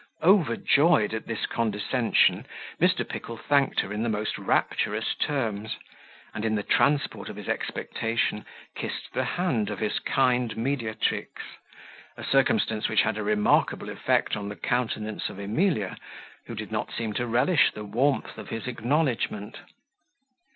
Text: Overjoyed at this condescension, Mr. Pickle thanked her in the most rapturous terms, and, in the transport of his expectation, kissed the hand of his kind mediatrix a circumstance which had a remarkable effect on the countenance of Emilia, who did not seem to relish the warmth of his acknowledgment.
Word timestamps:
Overjoyed 0.23 1.13
at 1.13 1.27
this 1.27 1.45
condescension, 1.45 2.47
Mr. 2.79 3.07
Pickle 3.07 3.37
thanked 3.37 3.81
her 3.81 3.93
in 3.93 4.01
the 4.01 4.09
most 4.09 4.35
rapturous 4.39 5.13
terms, 5.13 5.75
and, 6.33 6.43
in 6.43 6.55
the 6.55 6.63
transport 6.63 7.29
of 7.29 7.35
his 7.35 7.47
expectation, 7.47 8.43
kissed 8.73 9.13
the 9.13 9.23
hand 9.23 9.69
of 9.69 9.77
his 9.77 9.99
kind 9.99 10.57
mediatrix 10.57 11.43
a 12.17 12.23
circumstance 12.23 12.89
which 12.89 13.03
had 13.03 13.15
a 13.19 13.23
remarkable 13.23 13.89
effect 13.91 14.35
on 14.35 14.49
the 14.49 14.55
countenance 14.55 15.29
of 15.29 15.37
Emilia, 15.37 15.95
who 16.47 16.55
did 16.55 16.71
not 16.71 16.91
seem 16.91 17.13
to 17.13 17.27
relish 17.27 17.71
the 17.71 17.85
warmth 17.85 18.39
of 18.39 18.49
his 18.49 18.65
acknowledgment. 18.65 19.59